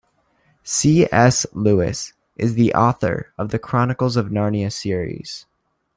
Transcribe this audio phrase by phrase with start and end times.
[0.63, 1.45] C.S.
[1.53, 5.45] Lewis is the author of The Chronicles of Narnia series.